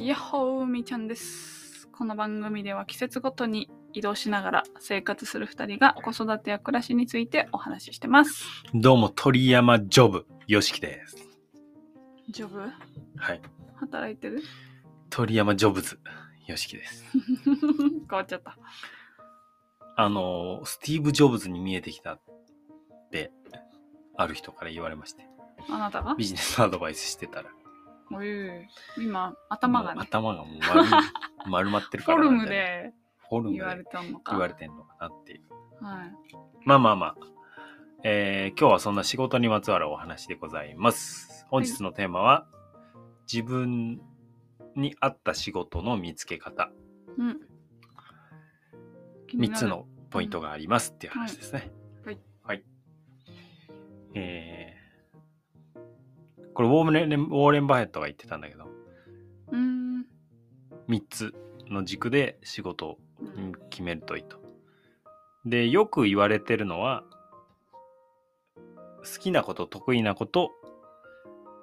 [0.00, 1.86] やっほーみーちゃんです。
[1.92, 8.46] この番組では季節ごとに移動しながら生活する2人が子育てや暮らしについてお話ししてます。
[8.72, 11.16] どうも、鳥山ジョブ、よしきです。
[12.30, 12.60] ジョブ？
[13.18, 13.42] はい。
[13.76, 14.42] 働いてる？
[15.10, 16.00] 鳥山ジョブズ、
[16.46, 17.04] よしきです。
[17.54, 18.56] 変わっちゃった。
[19.96, 22.22] あの、スティーブ・ジョブズに見えてきたっ
[23.10, 23.32] て、
[24.16, 25.28] ある人から言われまして、
[25.68, 26.14] あなたが？
[26.14, 27.50] ビジネスアドバイスしてたら、
[28.12, 28.66] おい
[28.98, 30.90] 今、頭がね、頭がもう丸い
[31.48, 32.92] 丸まってるからフォルムで
[33.30, 34.32] フォルム言われでたのか。
[34.32, 35.84] 言われてんのかなっていう。
[35.84, 36.12] はい。
[36.64, 37.16] まあまあまあ。
[38.02, 41.46] えー今日はそんな仕事にまつわるお話でございます。
[41.48, 42.46] 本日のテーマは、
[43.32, 44.00] 自分
[44.74, 46.72] に合った仕事の見つけ方。
[47.16, 47.40] うん。
[49.28, 51.70] 気に3なるつのポイントがありますっていう話ですね。
[52.04, 52.18] はい。
[52.42, 52.64] はい。
[54.14, 54.79] えー、
[56.54, 58.64] これウォーレン、ウォーレン・バフェットが言ってたんだけど、
[59.52, 60.06] うーん。
[60.88, 61.34] 3つ
[61.68, 64.38] の軸で仕事をうん決めるといいと。
[65.44, 67.04] で、よく言われてるのは、
[68.98, 70.50] 好きなこと、得意なこと、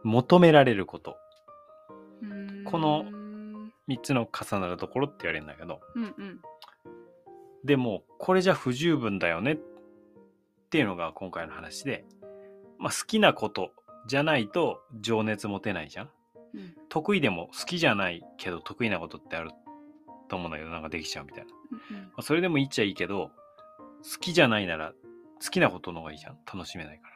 [0.04, 1.18] 求められること。
[2.66, 3.28] このうん
[3.88, 6.42] 3つの重なるところって言われるんだけど、うん。
[7.64, 9.58] でも、これじゃ不十分だよねっ
[10.70, 12.06] ていうのが今回の話で、
[12.78, 13.72] まあ、好きなこと
[14.08, 16.10] じゃないと情熱持てないじゃん
[16.54, 16.76] うん。
[16.90, 19.52] 得意でも好きじゃないけど得意なことってある
[20.30, 21.52] と思うんだけど、なんかできちゃうみたいな。
[21.52, 23.32] まうんあ、それでもいいっちゃいいけど、
[24.04, 24.94] 好きじゃないなら
[25.44, 26.38] 好きなことの方がいいじゃん。
[26.52, 27.10] 楽しめないか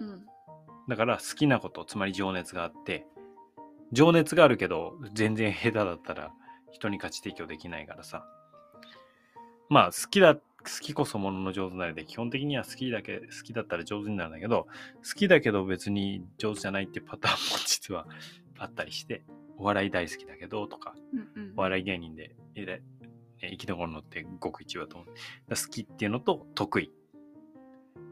[0.00, 0.06] ら。
[0.06, 0.26] うん。
[0.88, 3.06] だから好きなこと、つまり情熱があって、
[3.92, 6.32] 情熱があるけど全然下手だったら
[6.70, 8.24] 人に価値提供できないからさ。
[9.68, 18.06] まあ好きだ、好きこそものの上手なりで基本的には好きだけ、好きだったら上手になるんだけど、好きだけど別に上手じゃないっていうパターンも実は
[18.58, 19.24] あったりして、
[19.56, 22.80] お笑い大好きだけどとか、うんうんお笑い芸人でえ
[23.42, 25.08] 生き残るのってごく一部だと思う。
[25.48, 26.92] 好きっていうのと得意。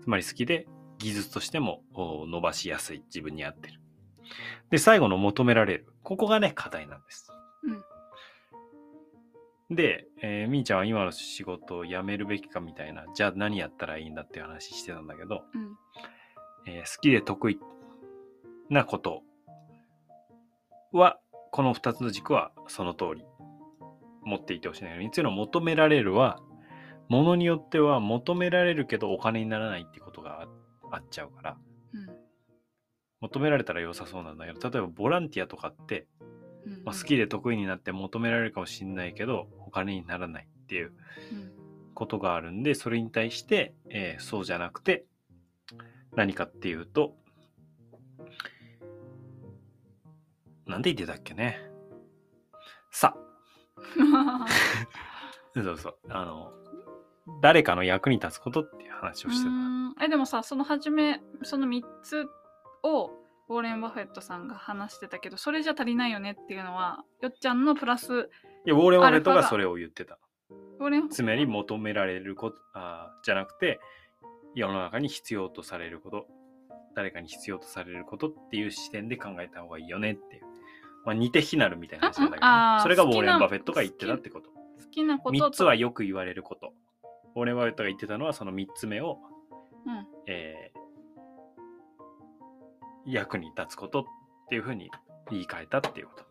[0.01, 0.67] つまり好きで
[0.99, 3.03] 技術としてもお伸ばしやすい。
[3.07, 3.81] 自分に合ってる。
[4.71, 5.87] で、最後の求められる。
[6.03, 7.31] ここがね、課題なんです。
[9.71, 15.77] で、えーみーちゃんは今の仕事を辞めるべきかみたいな、じゃあ何やったらいいんだっていう話してたんだけど、うん。
[16.67, 17.59] えー好きで得意
[18.71, 19.23] なこと
[20.93, 21.19] は、
[21.51, 23.25] この2つの軸はその通り
[24.23, 26.41] 持っていてほしいんだけど、3つの求められるは、
[27.09, 30.49] ものによっては求められるけどお金にならないってことがあ
[30.91, 31.57] あっちゃうから、
[31.93, 32.19] うん
[33.21, 36.07] 求められたら良さそうなんだけど、例えばボランティアとかって、
[36.65, 36.85] うん。
[36.85, 40.93] まあ、好きで得意になって求められるかもしれないけど、お金にならないっていう
[41.33, 41.53] うん。
[41.95, 45.05] ことがあるんで、それに対して、えーそうじゃなくて、
[46.15, 47.17] 何かっていうと、
[50.67, 51.59] なんで言ってたっけね？
[52.91, 53.17] さ、
[55.55, 56.53] そうそう、あの、
[57.43, 59.49] 誰かの役に立つことっていう話をして
[59.99, 60.05] た。
[60.05, 62.27] えでもさその初めその3つ
[62.85, 63.11] を
[63.49, 68.31] ウォーレン・バフェットさんが話してたけどそれじゃ足りないよねっていうのはよっちゃんのプラス
[68.65, 70.19] いや、ウォーレン・バフェットががそれを言ってた。
[71.11, 73.81] つまり求められることあーじゃなくて、
[74.55, 76.27] 世の中に必要とされること、
[76.95, 80.43] 誰かに必要とされることっていう視点で考えた方がいいよねっていう。
[81.05, 84.51] まあ、似て非なるみたいな話なんだけどね、それがウォーレン・バフェットが言ってたってこと。
[84.51, 86.73] 好きなことと3つはよく言われること。
[87.35, 89.19] ウォーレン・バフェットが言ってたのはその3つ目を、
[89.87, 90.79] うんえー
[93.09, 94.05] 役に立つことっ
[94.51, 94.91] ていうふうに
[95.31, 96.28] 言い換えたっていうこと。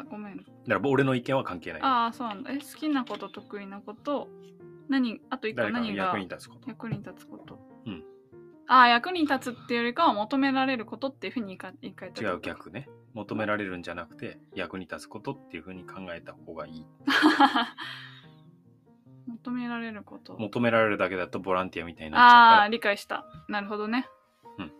[0.00, 0.36] あごめん。
[0.38, 1.82] だから俺の意見は関係ない。
[1.82, 2.50] ああそうなんだ。
[2.52, 4.28] え好きなこと得意なこと
[4.88, 6.68] 何あと1個何が役に立つこと。
[6.68, 7.58] 役に立つこと？
[7.86, 8.04] うん。
[8.66, 12.88] ああ役に立つっていうよりかは求められることっていうふうに言い換えた違う逆ね。
[13.14, 16.86] 求められるんじゃなくて役に立つことっていうふうに考えた方がいい。
[19.26, 20.36] 求められること？
[20.38, 22.40] 求められるだけだとボランティアみたいになっちゃうから。
[22.60, 23.24] ああー理解した。
[23.48, 24.06] なるほどね。
[24.58, 24.72] うん。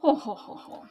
[0.00, 0.84] ほうほうほうほ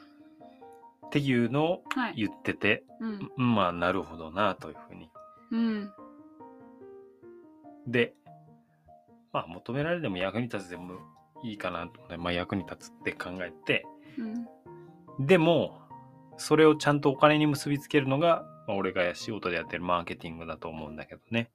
[1.07, 2.13] っていうのをうはい。
[2.17, 3.55] 言ってて、うんうん。
[3.55, 5.09] まあなるほどなというふうに。
[5.51, 5.91] うん。
[7.87, 8.13] で、
[9.31, 10.95] まあ求められても役に立つでも
[11.43, 13.85] いいかなと思って、まあ役に立つって考えて、
[14.17, 15.25] うん。
[15.25, 15.81] でも、
[16.37, 21.49] それをちゃんとお金に結びつけるのが、まあ、俺が仕事でやってるマーケティングだと思うんだけどね。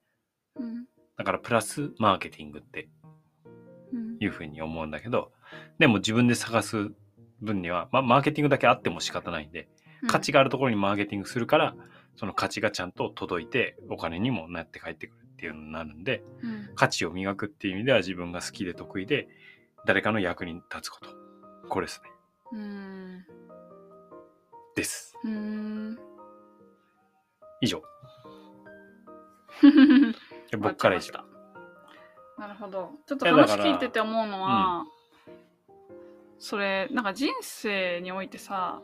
[0.55, 0.85] うん。
[1.17, 2.89] だからプラスマーケティングって
[3.93, 4.17] うん。
[4.19, 5.31] いうふうに思うんだけど、
[5.77, 6.91] でも自分で探す
[7.43, 9.67] 分には、まあマーケティングだけあっても仕方ないんで、
[10.07, 11.75] 価値があるところにマーケティングするから、
[12.15, 19.27] その価値がちゃんと届いてお金にもなって帰ってくるっていうのになるんで、うん価値を磨くっていう意味では自分が好きで得意で
[19.85, 21.09] 誰かの役に立つこと。
[21.69, 22.09] これですね。
[22.53, 23.25] うん
[24.75, 25.15] です。
[25.23, 25.99] うーん
[27.61, 27.81] 以上。
[30.57, 31.13] 僕から以上。
[32.37, 34.83] なるほどちょっと話聞いてて思うのは、
[36.39, 38.81] それなんか人生においてさ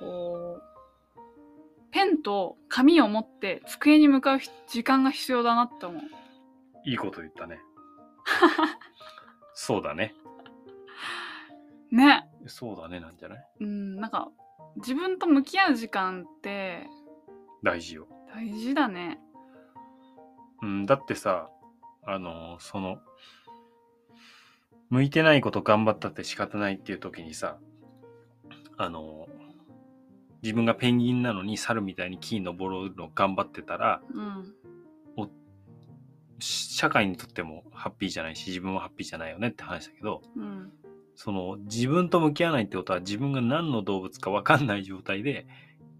[0.00, 0.62] こう
[1.90, 6.02] ペンと紙を持って机に向かうひ時間が必要だなって思う
[6.84, 7.60] いいこと言ったね。
[9.54, 10.14] そうだね。
[11.90, 13.46] ねそうだねなんじゃない？
[13.60, 14.30] うんなんか
[14.76, 16.88] 自分と向き合う時間って
[17.62, 18.08] 大事よ。
[18.34, 19.20] 大事だね
[20.62, 21.50] うん、だってさ、
[22.04, 22.98] あのその、
[24.92, 27.56] 向いてないこと頑張ったって仕方ないっていう時にさ、
[28.76, 29.26] あの
[30.42, 34.54] 自分がペンギンなのに猿みたいに木に登るの頑張ってたら、うん。
[36.40, 40.70] し社会にとってもハッピーじゃないし、自分もハッピーじゃないよねって話だけど、うん。
[41.14, 45.46] その自分と向き合わないってことは自分が何の動物か分かんない状態で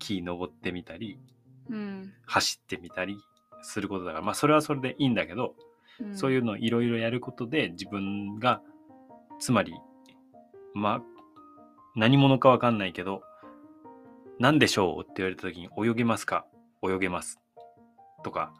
[0.01, 1.19] 木に登ってみたり、
[1.71, 2.13] うん。
[2.27, 3.17] 走ってみたり
[3.63, 5.55] することだから、まあそれはそれでいいんだけど、
[5.99, 6.15] うん。
[6.15, 8.61] そういうのをいろいろやることで自分が、
[9.43, 9.75] つまり、
[10.73, 11.03] まあ、
[11.97, 13.23] 何者かわかんないけど、
[14.39, 16.47] 何でしょうって言われた時に泳げますか？
[16.81, 17.41] 泳げます。
[18.23, 18.55] とか、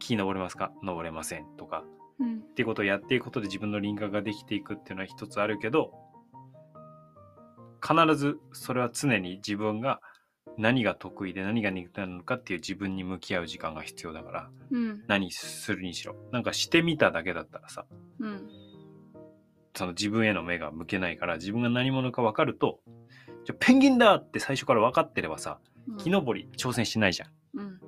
[0.00, 0.72] 木登れますか？
[0.82, 1.46] 登れません。
[1.56, 1.84] とか、
[2.18, 5.92] うんっていうことをやっていくことで自分の輪郭ができていくっていうのは一つあるけど、
[7.80, 10.00] 必ずそれは常に自分が
[10.58, 16.16] 何が得意で何が苦手なのかっていう自分に向き合う時間が必要だから、うん何するにしろ。
[16.32, 17.86] なんかしてみただけだったらさ、
[18.18, 18.48] うん
[19.76, 22.80] その自分への目が向けないから、自分が何者か分かると、
[23.44, 27.30] じゃあペンギンだって最初から分かってればさ、うん木登り挑戦しないじゃん。
[27.54, 27.80] うん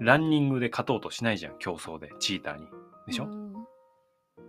[0.00, 2.66] ランニングで勝とうとしないじゃん、競争で、チーターに。
[3.06, 3.52] でしょ、うん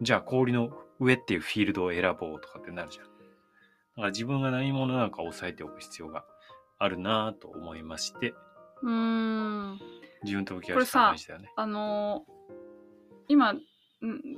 [0.01, 3.05] じゃあ氷の上っていうフィールドを選ぼうとかってなるじゃん。
[3.05, 6.25] だから自分が何者なのかを抑えておく必要が
[6.79, 8.33] あるなぁと思いまして、
[8.81, 9.79] うーん
[10.23, 11.51] 自分と向き合う時間大事だよね。
[11.55, 12.33] あのー
[13.29, 13.61] 今ん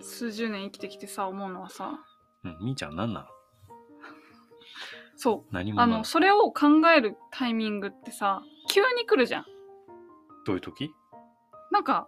[0.02, 2.00] 数十年生きてきてさ思うのはさ。
[2.44, 3.28] うん、みーちゃん何なの？
[5.16, 5.54] そう。
[5.54, 5.96] 何者なの？
[5.96, 9.46] あのそれを考えるタイミングってさ急に来るじゃん。
[10.46, 10.92] どういう時？
[11.72, 12.08] なんか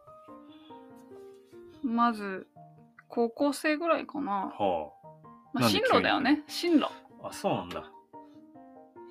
[1.84, 2.48] まず
[3.08, 4.92] 高校生ぐらいかな、は
[5.54, 6.44] まあ、進路だよね。
[6.48, 6.86] 進路。
[7.24, 7.30] あ。
[7.30, 7.92] あ、そうなんだ。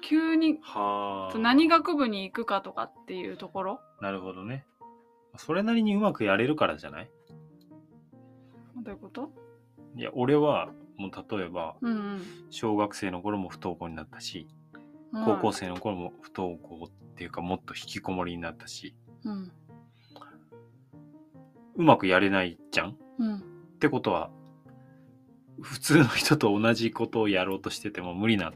[0.03, 1.39] 急にはあ。
[1.39, 3.81] 何学部に行くかとかっていうところ。
[4.01, 4.67] なるほどね。
[5.37, 7.11] それなりにうまくやれるからじゃない？
[8.83, 9.31] どういうこと？
[9.97, 14.47] いや、俺は、もう例えば、うん小学生の頃も不登校になったし、
[15.13, 15.25] うん。
[15.25, 18.95] 高校生の頃も不登校っていうか、もっと引きこもりになったし、
[19.25, 19.53] うん。
[21.77, 22.91] うまくやれないじゃん？
[22.91, 23.45] っうん。
[23.81, 24.31] てことは、
[25.61, 28.53] 普通の人と同じことをやろうとしてても無理なっ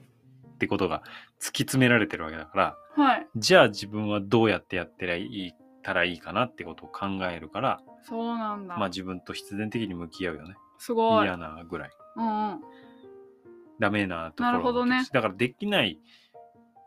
[0.59, 1.03] てことが
[1.41, 3.27] 突き詰められてるわけだから、はい。
[3.37, 5.53] じゃあ自分はどうやってやってらいい
[5.83, 10.55] たらいいかなってことを考えるから、そうなんだ、まあ自分と必然的に向き合うよね。
[10.79, 11.91] すごい嫌なぐらい。
[12.17, 12.61] うんうん
[13.79, 15.99] ダメなところなるほどねだからできない。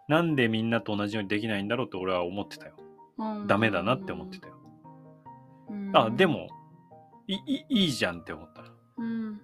[0.08, 2.76] なんでみんなと同じようにできないんだろうって俺は思ってたよ。
[3.18, 4.54] うんダメだなって思ってたよ。
[5.70, 6.50] うんあ、でも、
[7.28, 8.64] いいいいじゃんって思った。
[8.98, 9.42] うん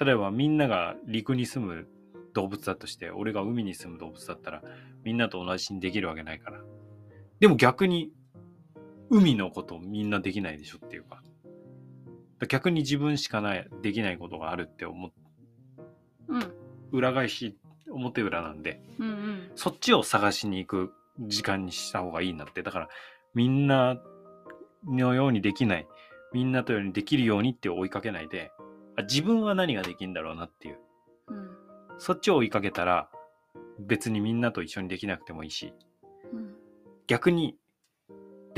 [0.00, 1.88] 例えばみんなが陸に住む
[2.34, 4.62] 動物だとして、俺が海に住む動物だったら、
[5.02, 6.60] みんなと同じにできるわけないから。
[7.40, 8.12] でも逆に、
[9.10, 11.22] 海のことみんなできないでしょっていうか。
[12.48, 15.10] 逆に自分しかない、できないことがあるって思っ
[16.28, 16.52] うん。
[16.92, 17.56] 裏返し、
[17.90, 19.50] 表裏なんで、うんうん。
[19.56, 22.62] そっちを探しに行く時間にした方がいいなって。
[22.62, 22.88] だから、
[23.34, 24.00] みんな
[24.86, 25.88] のようにできない、
[26.32, 28.52] みんなとようにできるようにって追いかけないで、
[28.96, 30.78] あ自分は何ができるんだろうなっていう。
[31.28, 31.50] うん。
[31.98, 33.10] そっちを追いかけたら、
[33.80, 35.72] 別にみんなと一緒にできなくてもいいし、
[36.32, 36.54] うん。
[37.06, 37.56] 逆に、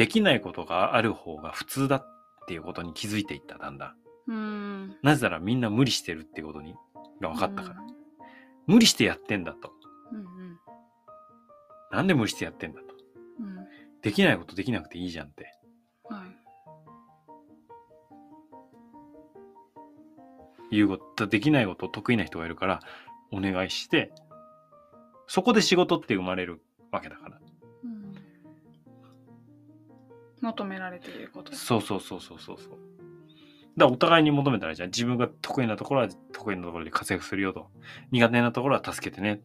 [0.01, 2.07] できないことがある方が普通だっ
[2.49, 3.95] ていうことに気づいていった、だんだん。
[4.29, 6.75] うんなぜならみんな無理してるっていうことに、
[7.21, 7.83] が分かったから。
[8.67, 9.71] 無理してやってんだと。
[10.11, 10.59] うんうん
[11.93, 12.95] なんで無理してやってんだと。
[13.41, 13.59] うん
[14.01, 15.53] できないことできなくていいじゃんって。
[16.09, 16.25] は
[20.71, 22.81] いいうこと、できないこと得意な人がいるから、
[23.33, 24.15] お願いして、
[25.27, 27.40] そこで仕事って生まれるわけだから。
[30.41, 32.69] 求められていることそうそうそうそうそうそう。
[32.71, 32.81] だか
[33.77, 34.89] らお互いに求めたらいいじゃん。
[34.89, 37.71] 自分が得意なところは得意なところで活躍するよと。
[38.11, 39.41] 苦手なところは助けてね。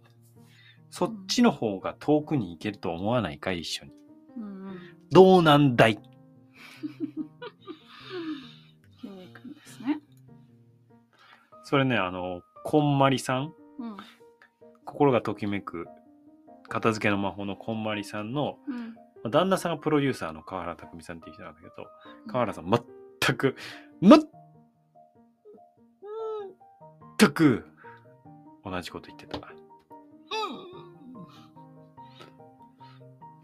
[0.90, 3.92] そっちの方が遠くに行けると思わないかい一緒に。
[4.38, 4.80] うんうん
[5.12, 5.96] どうなんだい？
[9.04, 10.00] ですね
[11.64, 13.98] それね、あの、こんまりさんうん
[14.84, 15.88] 心がときめく
[16.70, 21.74] 片付けの魔法のこんまりさんのうんまあ旦那さんがプロデューサーの川原拓実さんっていう人なんだけど
[22.27, 23.55] 川原さん全く
[24.01, 24.22] 全
[27.32, 27.65] く
[28.63, 29.39] 同じこと言ってた。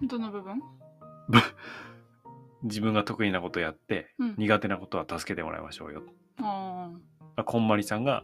[0.03, 0.61] どの部分？
[2.63, 6.03] 自分が得意なことやって、うん苦手なことは助けてもらいましょうよ。
[6.39, 6.91] あ
[7.35, 8.23] まあこんまりさんが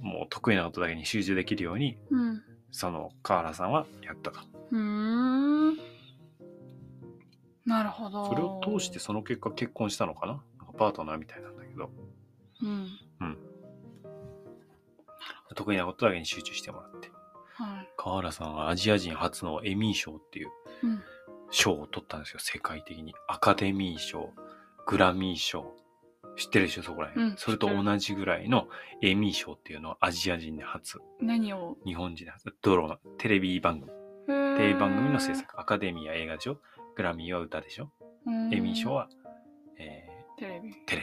[0.00, 4.40] もう得意なことだけに集中できるようにーうんその川原さんはやったと。
[8.28, 10.32] それを通してその結果結婚したのかな？
[10.58, 11.90] なんかパートナーみたいなんだけど。
[12.62, 12.88] うん。
[15.54, 17.10] 得意なことだけに集中してもらって。
[17.54, 17.88] はい。
[17.96, 20.50] 川原さんはアジア人初のエミー賞っていう
[20.82, 21.02] うん。
[21.50, 22.38] 賞を取ったんですよ。
[22.40, 23.14] 世界的に。
[23.28, 24.30] アカデミー賞
[24.86, 25.72] グラミー賞。
[26.36, 26.82] 知ってるでしょ？
[26.82, 27.36] そこら辺、うん。
[27.36, 28.66] それと同じぐらいの
[29.02, 31.00] エミー賞っていうのはアジア人で初。
[31.20, 31.76] 何を？
[31.86, 32.52] 日本人で初。
[32.60, 33.92] ドラマテレビ番組。
[34.56, 35.60] テレビ番組の制作。
[35.60, 36.58] アカデミーは映画でしょ？
[36.96, 37.92] グラミーは歌でしょ？
[38.26, 39.08] エミー賞はは、
[39.78, 40.70] えテレビ。
[40.70, 41.02] ーテレ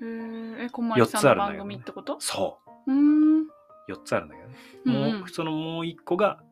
[0.00, 0.06] ビ。
[0.06, 2.16] へええこんまりさんの番組ってこと？
[2.20, 2.90] そう。
[2.90, 3.42] ーん。
[3.42, 3.46] う
[3.88, 4.54] 4つあるんだけどね
[4.86, 4.92] うん。
[4.94, 6.42] もう、うんそのもう一個が、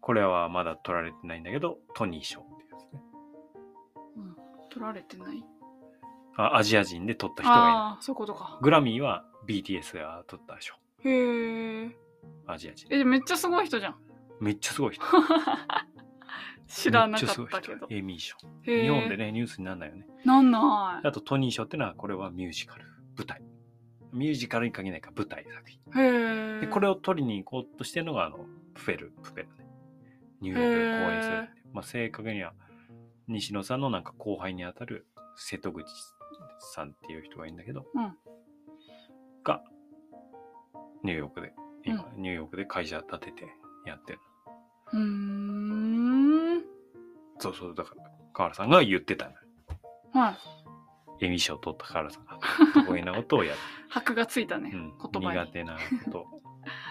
[0.00, 3.00] これはまだ取られてないんだけど、トニー賞っていうやつね。
[4.70, 5.44] 取られてない？
[6.36, 7.64] あアジア人で取った人がいる。
[7.64, 8.58] ああーそういうことか。
[8.62, 10.74] グラミーは BTS が取った賞。
[11.04, 11.96] へえ
[12.46, 12.88] アジア人。
[12.90, 13.96] えめっちゃすごい人じゃん。
[14.40, 15.04] めっちゃすごい人。
[16.70, 18.36] 知らなかったけどエミー賞。
[18.64, 20.06] 日本でね、ニュースにならないよね。
[20.24, 22.84] なんないあとトニー賞ってのは、これはミュージカル、
[23.16, 23.42] 舞台。
[24.12, 26.02] ミュージカルに限らないから舞台作品。
[26.02, 28.38] へえで、これを取りに行こうとしてるのが、あの、
[28.74, 29.50] プフェル、プフェルね。
[30.40, 31.64] ニューヨークで公演する。
[31.72, 32.54] まあ、正確には、
[33.26, 35.84] 西野さんのなんか後輩にあたる瀬戸口
[36.74, 38.16] さんっていう人がいるんだけど、うん
[39.42, 39.62] が、
[41.02, 41.52] ニューヨークで、
[41.84, 43.48] 今、ニューヨークで会社立てて
[43.86, 44.18] やってる。
[44.92, 45.79] うーん
[47.40, 49.36] そうそう、だから、河原さんが言ってたのよ。
[50.12, 50.60] はい
[51.22, 52.38] エミー賞を取った河原さんが、
[52.86, 53.58] 得意なことをやる。
[53.90, 56.26] 箔がついたね、うん、言葉に苦手なこと。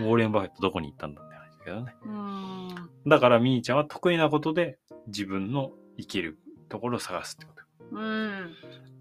[0.01, 1.95] ウォーレン・バフェットどこに行ったんだって話だけどね。
[2.05, 4.77] うーんだからみーちゃんは得意なことで
[5.07, 6.37] 自分の生きる
[6.69, 7.63] ところを探すってこと。
[7.91, 8.55] うん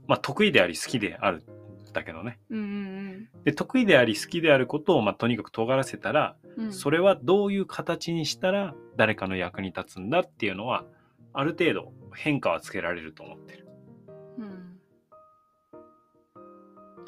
[0.06, 2.38] まあ得意であり好きであるんだけどね。
[2.48, 10.84] うんうんで得意であり好きであることをまあとにかく尖らせたら、うんうんそれはどういう形にしたら誰かの役に立つんだっていうのは
[11.32, 13.66] ある程度変化はつけられると思ってる。
[14.38, 14.78] うん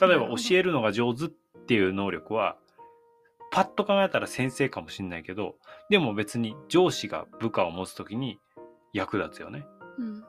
[0.00, 2.57] 例えば教えるのが上手っていう能力は
[3.50, 5.57] パッと考えたら先生かもしれないけど
[5.91, 8.39] でも別に上司が部下を持つ時に
[8.95, 9.65] 役立つよね。
[9.99, 10.25] うん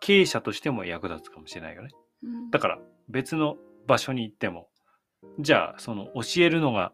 [0.00, 1.90] 経営者としても役立つかもしれないよね。
[2.24, 3.56] うんだから別の
[3.86, 4.68] 場所に行っても
[5.38, 6.92] じゃあその教えるのが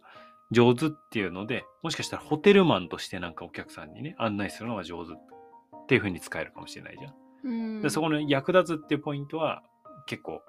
[0.50, 5.12] 上手っていうのでもしかしたらホテルマンとしてなんかお客さんにね案内するのが上手
[5.88, 7.14] っていう風に使えるかもしれないじゃん。
[7.44, 7.80] うん。
[7.80, 9.62] でそこの役立つっていうポイントは
[10.06, 10.42] 結構、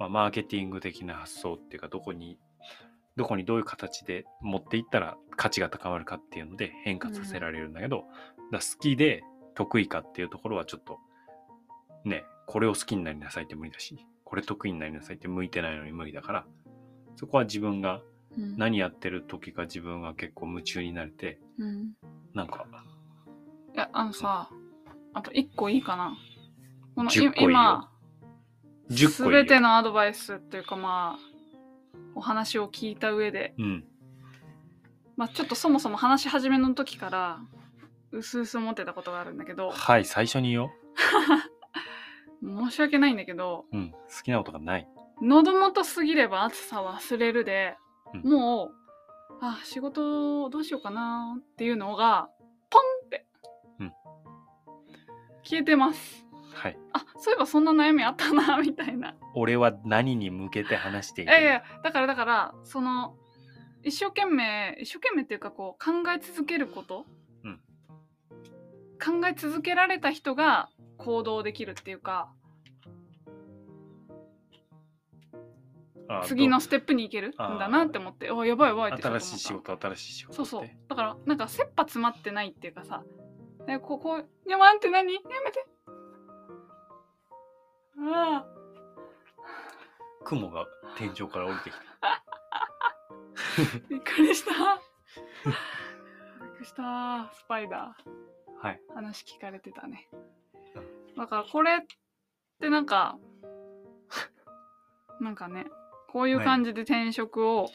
[0.00, 2.38] まあ、マーケティング的な発想っていうかどこに
[3.16, 8.08] どこにどういう形で持っていったら価値が高まるかっていうので変化させられるんだけど、だか
[8.52, 9.22] ら好きで
[9.54, 10.98] 得意かっていうところはちょっと
[12.04, 16.46] ねこれを好きになりなさいって無理だしこれ得意になりなさいって向いてないのに無理だから
[17.14, 18.00] そこは自分が
[18.36, 18.56] うん。
[18.56, 21.92] 何やってる時が自分が結構夢中になれてうん。
[22.32, 22.64] なんか
[23.74, 24.48] いやあのさ
[25.12, 26.16] あと1個いいかな。
[26.94, 27.50] この10個いいよ。
[27.50, 27.90] 今
[28.90, 29.44] 10個いいよ。
[29.44, 31.30] 全てのアドバイスっていうかまあ
[32.14, 33.84] お話を聞いた上で、うん。
[35.16, 37.40] まあ、ちょっとそもそも話し始めの時から
[38.12, 39.70] うすうす思ってたことがあるんだけど。
[39.70, 40.70] はい最初に言おう。
[42.42, 43.90] 申し訳ないんだけどうん。
[43.90, 44.88] 好きなことがない。
[45.20, 47.76] 喉元すぎれば暑さ忘れるで、
[48.14, 48.30] うん。
[48.30, 48.74] もう
[49.40, 52.28] あ仕事どうしようかなっていうのが
[55.42, 56.26] 消えてます。
[56.54, 56.78] はい。
[56.92, 59.14] あそういえばそんな悩みあったな みたいな。
[59.34, 61.32] 俺は何に向けて話している？
[61.32, 63.16] いやいやだからだからその
[63.82, 67.06] 一生懸命一生懸命っていうかこう考え続けること、
[67.44, 67.60] うん。
[69.02, 70.68] 考え続けられた人が
[70.98, 72.32] 行動できるっていうか。
[76.12, 77.28] あ次のステップに行ける？
[77.28, 78.32] んだなって思って。
[78.32, 80.70] おやばいやばいって新しい仕事新しい仕事そうそう。
[80.88, 83.04] だからなんか切羽詰まってないっていうかさ
[83.70, 85.14] えここういや待って何？
[85.14, 85.64] やめて。
[87.98, 88.46] ああ。
[90.24, 91.80] 雲が天井から降りてきた。
[93.88, 94.50] びっくりした。
[94.54, 97.30] びっくりした。
[97.32, 98.66] スパイダー。
[98.66, 98.80] はい。
[98.92, 100.08] 話聞かれてたね。
[101.16, 101.80] だからこれっ
[102.60, 103.18] てなんか
[105.20, 105.66] なんかね
[106.08, 107.68] こういう感じで転職を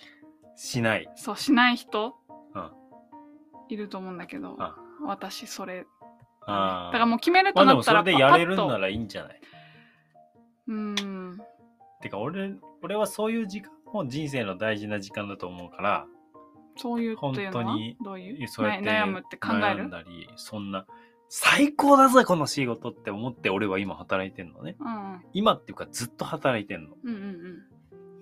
[0.58, 1.10] しない。
[1.16, 2.18] そうしない人
[2.54, 2.72] うん。
[3.70, 5.85] いると思うんだけどあ私それ
[6.45, 6.91] あー。
[6.91, 9.41] だからもう決めるまあでとなったらもそれでやれるんならいいんじゃない？
[10.67, 11.38] うん。
[12.01, 16.05] てか俺俺はそういう時間も人生の大事な時間だと思うから
[16.77, 18.47] そういう本当にどういう？
[18.47, 20.85] そうやってな悩むって考え悩るんだりそんな
[21.29, 24.75] 最高だぜこの仕事って思って俺は今働いてんのね。
[24.79, 26.95] うん今っていうかずっと働いてんの。
[27.03, 27.24] うんうん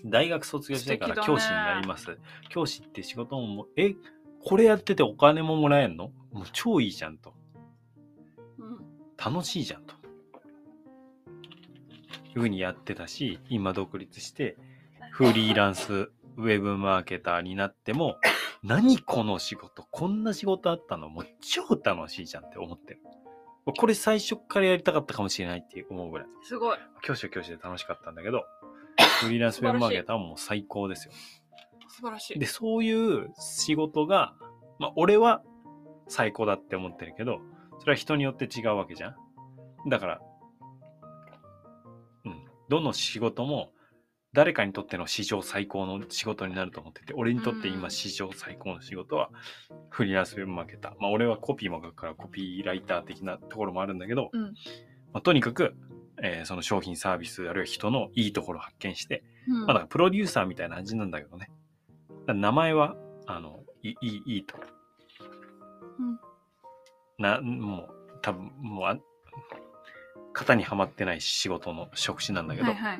[0.03, 0.09] うん。
[0.09, 2.17] 大学卒業してから教師になります、
[2.49, 3.95] 教師って仕事もえ？
[4.45, 6.11] これやっててお金ももらえんの？
[6.31, 7.33] もう超いいじゃんと。
[8.57, 8.79] うん。
[9.17, 9.95] 楽しいじゃんと。
[12.35, 14.57] いうふうにやってたし今独立して
[15.11, 18.17] フリーランスウェブマーケターになっても
[18.63, 19.85] 何この仕事？
[19.91, 21.09] こんな仕事あったの？
[21.09, 23.01] もう超楽しいじゃんって思ってる。
[23.77, 26.27] これ最初からやりたかったかもしれないって思うぐらい。
[26.41, 26.77] すごい。
[27.01, 28.43] 教師は教師で楽しかったんだけど
[29.21, 31.13] フリーランスウェブマーケターはもう最高ですよ
[31.93, 32.39] 素晴らしい。
[32.39, 34.33] でそういう仕事が
[34.79, 35.43] まあ俺は
[36.07, 37.39] 最高だって思ってるけど
[37.79, 39.15] それは人によって違うわけじゃ
[39.85, 39.89] ん。
[39.89, 40.21] だから
[42.25, 42.45] うん。
[42.69, 43.71] どの仕事も
[44.33, 49.29] 誰かにとっての史上最高の仕事になると思ってて俺にとってうん今史上最高の仕事は
[49.91, 54.41] フリーランスウェブマーケターまあ俺はコピーも書くからコピーライター的なところもあるんだけど、うん。
[55.13, 55.75] まあ、とにかく、
[56.23, 59.65] えーその商品サービスあるいは人のいいところを発見してうん。
[59.65, 61.51] まあ、だからプロデューサーみたいな感じなんだけどね。
[62.27, 62.95] 名前は、
[63.27, 64.57] あの、いい、いいと。
[65.99, 66.19] うん
[67.19, 68.97] な、もう、多分もうあ、
[70.33, 72.99] 型にはまってない仕事の職種なんだけど、はいはい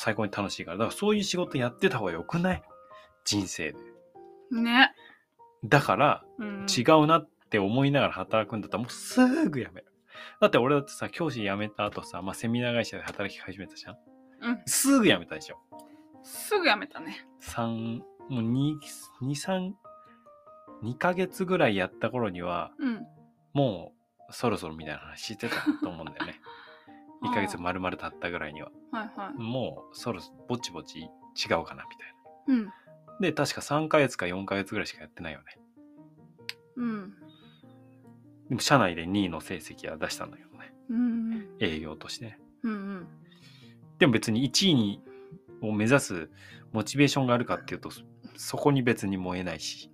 [0.00, 2.62] 最高に楽しいから、だからそういう仕事やってた方がよくない？
[3.24, 3.78] 人生で。
[4.52, 4.94] ね、
[5.64, 9.86] だから、うん、違うなって思いながら働くんだったらもうすぐ辞める。
[10.40, 13.96] だって俺だってさ、教師辞めた後さ、まあ、セミナー会社で働き始めたじゃん。
[14.42, 15.58] うん、すぐ辞めたでしょ。
[16.22, 18.78] すぐやめたね3、もう2、
[19.22, 19.72] 2、3、
[20.82, 23.06] 2ヶ月ぐらいやった頃には、うん
[23.54, 23.92] も
[24.28, 26.40] うそろそろみたいな話してたと思うんだよね。
[27.24, 28.70] 1ヶ月丸々経ったぐらいには。
[28.92, 31.06] はいはいもうそろそろぼちぼち違
[31.54, 32.14] うかなみたい
[32.48, 32.74] うんな。
[33.20, 35.58] で、確か3ヶ月か4ヶ月ぐらいしかやってないよね。
[36.76, 37.14] うん
[38.50, 40.74] でも社内で2位の成績は出したんだけどね。
[40.90, 42.40] うん営業としてね。
[42.62, 43.08] うんうん
[43.98, 45.02] でも別に1位に
[45.60, 46.30] を目指す
[46.72, 47.90] モチベーションがあるかっていうと、
[48.38, 49.90] そそこに別に燃えないし。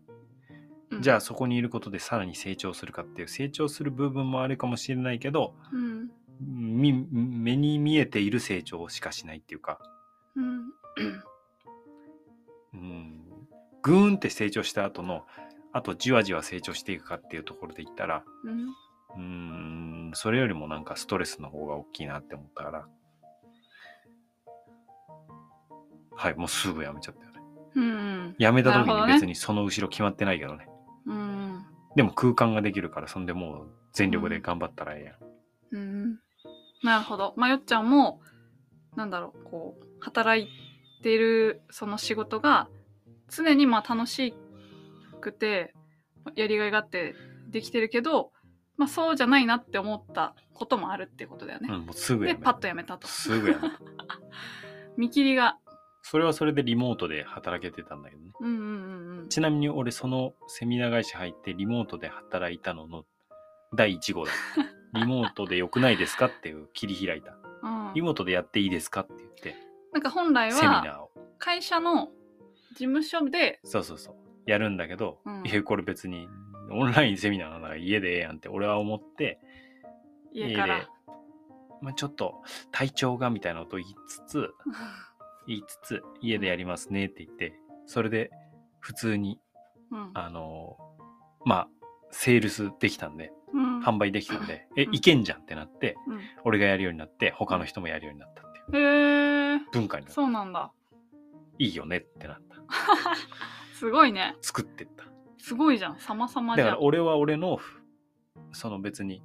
[0.91, 1.03] うん。
[1.03, 6.11] じゃあそこにいることでさらに成長するかっていう成長する部分もあるかもしれないけどうん。
[6.41, 9.79] み目に見えている成長しかしないっていうか、
[10.37, 10.73] うん。
[12.75, 13.25] うん、
[13.83, 15.25] ぐーんって成長した後の
[15.73, 18.25] あとじわじわ成長していくかっていうところで言ったら
[19.15, 20.11] うん。
[20.11, 20.13] ん。
[20.15, 22.89] それよりもなんかストレスの方が大きいなって思ったから。
[26.17, 27.33] はいもうすぐ辞めちゃったよ。
[27.33, 27.34] ね
[27.75, 28.37] うん。
[28.39, 30.69] 辞めた時に別にその後ろ決まってないけどね。
[31.07, 31.65] うん。
[31.97, 35.15] でも空間ができるからそんでもう全力で頑張ったらええやん。
[35.73, 36.19] うん
[36.83, 37.35] なるほど。
[37.37, 38.21] まあよっちゃんも
[38.97, 40.49] なんだろうこう働い
[41.03, 42.69] てるその仕事が
[43.29, 44.35] 常にまあ楽し
[45.21, 45.75] くて
[46.37, 47.15] やりがいがあって
[47.49, 48.33] できてるけど、
[48.77, 51.69] まあ、そうじゃないなって思ったこともあるってことだよね。
[51.71, 53.07] うん、もうすぐでやめパッとやめたと。
[53.07, 53.81] すぐやめた。
[54.97, 55.59] 見切りが
[56.07, 58.31] それはそれでリモートで働けてたんだけどね。
[58.39, 63.05] うんうんうんうんちなみに俺そのセミナー会社入ってリモートで働いたのの
[63.75, 64.33] 第1号だ。
[64.93, 67.39] リモートで良くないですかっていう切り開いた。
[67.63, 69.57] うんリモートでやっていいですかって言って、
[69.93, 71.11] なんか本来セミナはーを。
[71.39, 72.13] 会社の
[72.73, 74.17] 事務所で、そうそうそう。
[74.45, 76.29] やるんだけど、うんいや、これ別に
[76.71, 79.41] オンラインセミナーなんだから家でええやんって俺は思って、
[80.35, 80.87] 家で、
[81.81, 84.55] まあ、ちょっと体調がみたいなことを言いつつ、
[85.47, 87.55] 言いつつ、家でやりますねって言って、
[87.87, 88.31] それで
[88.81, 89.39] 普通に、
[89.91, 90.77] うんあの、
[91.45, 91.69] まあ、
[92.11, 100.15] セールスできたんで、うん販売できたんで、え、うんいけんじゃんってなって、うん俺がやるようになって、他の人もやるようになったっていう文化になった。
[100.15, 100.73] そうなんだ。
[101.59, 102.57] いいよねってなった。
[103.79, 104.37] すごいね。
[104.41, 105.05] 作ってった。
[105.39, 105.99] すごいじゃん。
[105.99, 106.67] 様々じゃん。
[106.67, 107.59] だから俺は俺の、
[108.53, 109.23] その別に、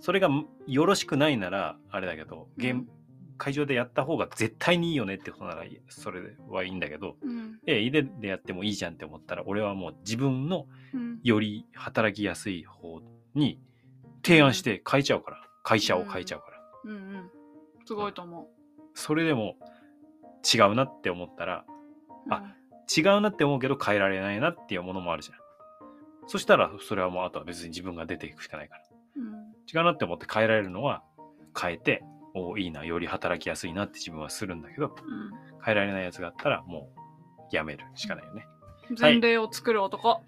[0.00, 0.28] それが
[0.66, 3.01] よろしくないなら、あれだけど、ゲーム、うん
[3.38, 13.00] 会場でやった方が絶対にいいよねってことなら、それはいいんだけど、うんえ、家でやってもいいじゃんって思ったら、俺はもう自分のうんより働きやすい方
[13.34, 13.60] に
[14.24, 16.58] 提案して変えちゃうから、会社を変えちゃうから。
[16.84, 17.30] うんうん。
[17.84, 18.48] すごいと思
[18.94, 19.56] それでも
[20.52, 21.64] 違うなって思ったら、
[22.26, 22.30] う。
[22.30, 22.54] あ
[22.94, 25.38] 違うなって思うけど変えられないなっていうものもあるじゃん。
[26.26, 28.82] そしたら、それはもうあとは別に自分が出ていくしかないから。
[29.16, 29.32] うん、
[29.72, 31.02] 違うなって思って変えられるのは
[31.58, 38.46] 変えて、おいいな、より働きやすいなって自分はするんだけど、うん変えられないやつがあったらもうやめるしかないよね。
[38.98, 40.20] 前例を作る男。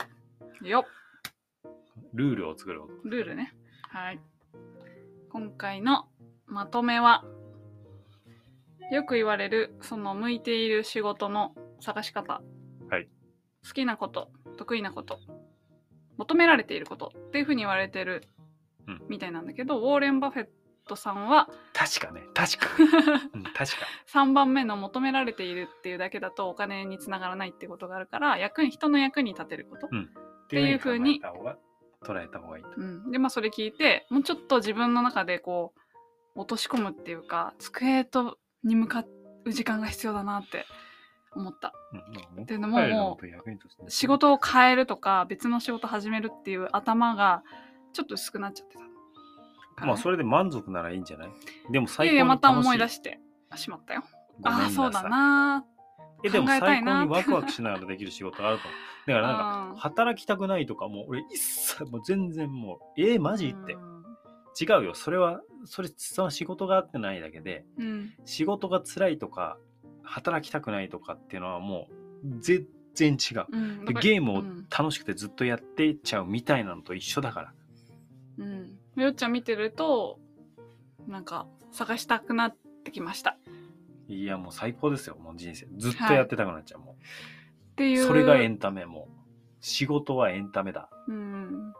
[0.62, 0.84] よっ。
[2.12, 3.08] ルールを作ること。
[3.08, 3.52] ルールね。
[3.88, 4.20] はい。
[5.30, 6.06] 今回の
[6.46, 7.24] まとめは、
[8.92, 12.40] よく言われる、その向いている仕事の探し方。
[12.88, 13.08] はい。
[13.66, 15.18] 好きなこと、得意なこと、
[16.16, 18.28] 求められていることっていうふうに言われてる
[18.86, 20.46] うんみたいなんだけど、ウォーレン・バフェッ
[20.84, 21.48] トさんは？
[21.72, 22.66] 確かね、確か
[23.14, 23.30] ね。
[23.34, 23.86] うん、 確か。
[24.12, 29.86] 3番目の求められているっていうだけだとお金につながらないってことがあるから、役に、人の役に立てること。
[29.86, 29.90] っ
[30.48, 31.58] ていう風に考えた方が
[32.04, 32.70] 捉えた方がいいと。
[32.76, 35.72] うん、でまあそれ聞いてもうちょっと自分の中でこ
[36.36, 39.04] う落とし込むっていうか机とに向か
[39.44, 40.66] う時間が必要だなって
[41.36, 41.72] 思った
[42.36, 47.42] うん、っていうのももう仕事を変えるとか別の仕事始めるっていう頭が
[47.92, 48.83] ちょっと薄くなっちゃってた
[49.74, 51.30] からね、まあそれで満足ならいいんじゃない？
[51.70, 52.16] でもい最高にやい。
[52.18, 53.20] やまた思い出して。
[53.50, 54.02] あしまったよ。
[54.42, 55.64] ああそうだな。
[56.24, 58.80] えでも最高にワクワクしながらできる仕事あると思う。
[59.06, 59.76] だからなんかうん。
[59.76, 63.74] 働きたくないとかもう俺一切もう全然もうえー、マジって。
[63.74, 64.04] うん。
[64.60, 64.94] 違うよ。
[64.94, 68.12] それはそれその仕事があってないだけでうん。
[68.24, 69.58] 仕事が辛いとか
[70.02, 71.88] 働きたくないとかっていうのはも
[72.24, 73.46] う全然違う。
[73.50, 73.84] うん。
[73.84, 74.66] ゲームをうん。
[74.70, 77.52] 楽しくてずっとやっていっちゃうみたいなのと一緒だから。
[78.38, 80.18] うん、よっちゃん見てると
[81.08, 83.36] なんか探したくなってきました。
[84.08, 85.66] いやもう最高ですよもう人生。
[85.76, 86.96] ずっとやってたくなっちゃう、も
[87.72, 88.04] っていう。
[88.04, 89.08] うそれがエンタメも。
[89.10, 89.24] う
[89.60, 90.90] 仕事はエンタメだ。
[91.08, 91.72] うん。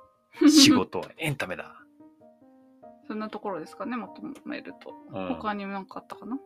[0.48, 1.74] 仕事はエンタメだ、
[3.07, 5.29] そんなところですかねまとめると、うん。
[5.35, 6.38] 他にも何かあったかな？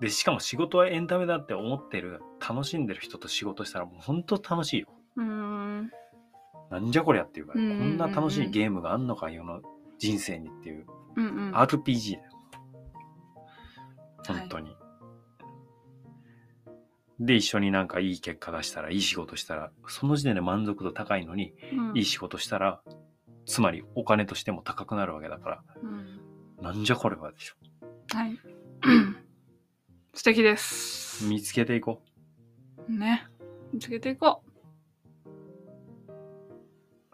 [0.00, 4.88] でしかも仕事はエンタメだって思ってる楽しんでる人と仕事したらもう本当楽しいよ。
[5.16, 5.90] うーん。
[6.70, 9.60] なんじゃこりゃっていうか、こんな楽しいゲームがあんのか世の
[10.00, 10.86] 人生にっていう、
[11.16, 11.54] うんうん。
[11.54, 12.30] RPG だよ。
[14.26, 14.76] 本当に、
[17.20, 21.96] で一緒になんかいい結果出したらいい仕事したらその時点で満足度高いのに、うん。
[21.96, 22.80] いい仕事したら
[23.44, 26.20] つまりお金としても高くなるわけだからうん。
[26.62, 27.54] なんじゃこれはでしょ。
[28.16, 28.38] はい。
[30.14, 31.26] 素敵です。
[31.26, 32.02] 見つけていこ
[32.88, 33.26] ね。
[33.72, 34.42] 見つけていこ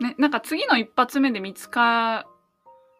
[0.00, 0.04] う。
[0.04, 2.28] ねなんか次の一発目で見つか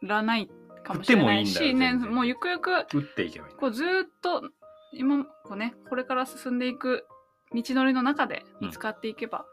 [0.02, 0.48] らない
[0.84, 4.42] かもしれないしねもうゆくゆくう打っていけばいいこうずーっと
[4.92, 7.06] 今こうねこれから進んでいく
[7.54, 9.44] 道のりの中で見つかっていけば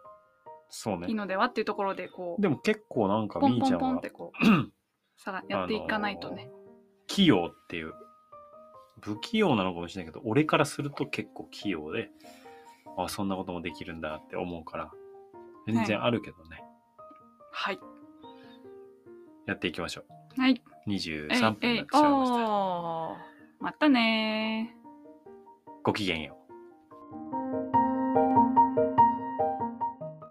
[0.76, 1.08] そうね。
[1.08, 4.46] いいのではっていうところでこう、でも結構なんかポンポンポンってこう
[5.18, 6.64] さがやっていかないとね、あのー
[7.06, 7.94] 器用っていう
[9.02, 12.10] 不器用なのかもしれないけど俺からすると結構器用で
[12.98, 14.92] あそんなこともできるんだって思うから
[15.68, 16.64] 全然あるけどね、
[17.52, 17.80] はい。
[19.46, 20.06] やっていきましょ
[20.38, 20.62] はい。
[20.86, 24.84] う23分になってしまいましたまたねー。
[25.84, 26.43] ごきげんよう